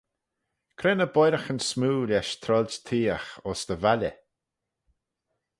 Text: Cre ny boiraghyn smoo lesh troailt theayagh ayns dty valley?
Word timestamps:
Cre 0.77 0.91
ny 0.95 1.07
boiraghyn 1.15 1.61
smoo 1.69 1.99
lesh 2.09 2.33
troailt 2.41 2.83
theayagh 2.85 3.29
ayns 3.45 3.61
dty 3.67 3.77
valley? 3.83 4.13